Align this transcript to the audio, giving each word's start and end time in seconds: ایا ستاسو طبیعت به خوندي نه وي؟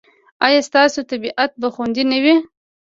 ایا 0.45 0.61
ستاسو 0.69 0.99
طبیعت 1.11 1.51
به 1.61 1.67
خوندي 1.73 2.03
نه 2.11 2.19
وي؟ 2.23 2.35